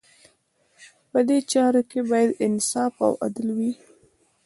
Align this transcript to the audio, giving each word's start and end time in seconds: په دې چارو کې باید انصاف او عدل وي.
په 1.11 1.19
دې 1.27 1.37
چارو 1.51 1.81
کې 1.89 1.99
باید 2.09 2.39
انصاف 2.45 2.93
او 3.05 3.13
عدل 3.25 3.47
وي. 3.57 3.71